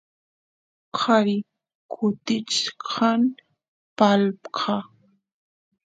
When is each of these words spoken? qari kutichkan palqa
qari 0.97 1.37
kutichkan 1.91 3.19
palqa 3.97 4.75